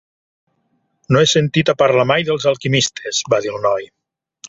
"No 1.15 1.21
he 1.25 1.27
sentit 1.33 1.71
a 1.73 1.77
parlar 1.83 2.07
mai 2.15 2.27
dels 2.31 2.51
alquimistes", 2.55 3.25
va 3.35 3.45
dir 3.47 3.57
el 3.57 3.65
noi. 3.71 3.91